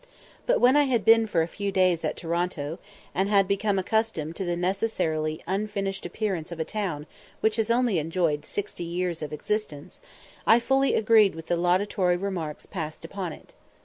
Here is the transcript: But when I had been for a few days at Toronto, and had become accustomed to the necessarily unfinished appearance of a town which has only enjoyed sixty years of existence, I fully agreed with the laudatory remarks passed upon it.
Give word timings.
But 0.47 0.59
when 0.59 0.75
I 0.75 0.85
had 0.85 1.05
been 1.05 1.27
for 1.27 1.43
a 1.43 1.47
few 1.47 1.71
days 1.71 2.03
at 2.03 2.17
Toronto, 2.17 2.79
and 3.13 3.29
had 3.29 3.47
become 3.47 3.77
accustomed 3.77 4.35
to 4.37 4.43
the 4.43 4.55
necessarily 4.57 5.43
unfinished 5.45 6.07
appearance 6.07 6.51
of 6.51 6.59
a 6.59 6.65
town 6.65 7.05
which 7.41 7.57
has 7.57 7.69
only 7.69 7.99
enjoyed 7.99 8.43
sixty 8.43 8.83
years 8.83 9.21
of 9.21 9.31
existence, 9.31 9.99
I 10.47 10.59
fully 10.59 10.95
agreed 10.95 11.35
with 11.35 11.45
the 11.45 11.55
laudatory 11.55 12.17
remarks 12.17 12.65
passed 12.65 13.05
upon 13.05 13.31
it. 13.31 13.53